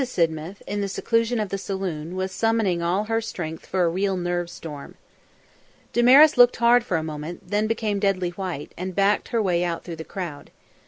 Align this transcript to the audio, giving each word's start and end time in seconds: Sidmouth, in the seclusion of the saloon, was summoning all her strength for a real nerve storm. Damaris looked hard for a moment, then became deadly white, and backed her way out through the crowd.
Sidmouth, 0.03 0.63
in 0.65 0.81
the 0.81 0.87
seclusion 0.87 1.39
of 1.39 1.49
the 1.49 1.59
saloon, 1.59 2.15
was 2.15 2.31
summoning 2.31 2.81
all 2.81 3.03
her 3.03 3.21
strength 3.21 3.67
for 3.67 3.83
a 3.83 3.87
real 3.87 4.17
nerve 4.17 4.49
storm. 4.49 4.95
Damaris 5.93 6.37
looked 6.39 6.55
hard 6.55 6.83
for 6.83 6.97
a 6.97 7.03
moment, 7.03 7.47
then 7.49 7.67
became 7.67 7.99
deadly 7.99 8.31
white, 8.31 8.73
and 8.75 8.95
backed 8.95 9.27
her 9.27 9.43
way 9.43 9.63
out 9.63 9.83
through 9.83 9.97
the 9.97 10.03
crowd. 10.03 10.49